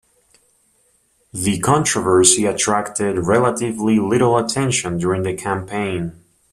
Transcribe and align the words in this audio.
The 1.31 1.59
controversy 1.59 2.47
attracted 2.47 3.27
relatively 3.27 3.99
little 3.99 4.35
attention 4.35 4.97
during 4.97 5.21
the 5.21 5.35
campaign. 5.35 6.13